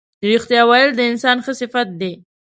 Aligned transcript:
رښتیا 0.29 0.61
ویل 0.69 0.91
د 0.95 1.01
انسان 1.11 1.37
ښه 1.45 1.53
صفت 1.61 1.87
دی. 2.01 2.13